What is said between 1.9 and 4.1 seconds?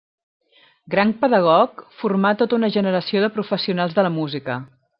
formà tota una generació de professionals de